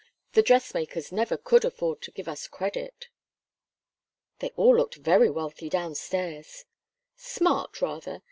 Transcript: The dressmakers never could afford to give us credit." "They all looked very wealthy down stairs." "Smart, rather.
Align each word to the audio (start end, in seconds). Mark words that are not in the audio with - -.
The 0.33 0.41
dressmakers 0.41 1.11
never 1.11 1.37
could 1.37 1.63
afford 1.63 2.01
to 2.01 2.09
give 2.11 2.27
us 2.27 2.47
credit." 2.47 3.09
"They 4.39 4.49
all 4.57 4.75
looked 4.77 4.95
very 4.95 5.29
wealthy 5.29 5.69
down 5.69 5.93
stairs." 5.93 6.65
"Smart, 7.15 7.79
rather. 7.83 8.19